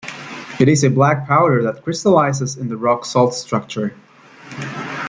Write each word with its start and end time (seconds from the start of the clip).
It 0.59 0.67
is 0.67 0.83
a 0.83 0.89
black 0.89 1.27
powder 1.27 1.61
that 1.61 1.83
crystallises 1.83 2.57
in 2.57 2.69
the 2.69 2.75
rock 2.75 3.05
salt 3.05 3.35
structure. 3.35 3.93